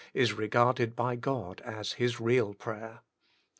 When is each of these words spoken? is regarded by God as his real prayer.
is 0.15 0.33
regarded 0.33 0.95
by 0.95 1.15
God 1.15 1.61
as 1.63 1.93
his 1.93 2.19
real 2.19 2.55
prayer. 2.55 3.01